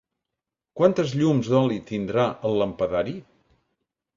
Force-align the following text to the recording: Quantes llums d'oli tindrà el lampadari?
Quantes 0.79 1.13
llums 1.19 1.51
d'oli 1.55 1.79
tindrà 1.91 2.25
el 2.51 2.59
lampadari? 2.63 3.15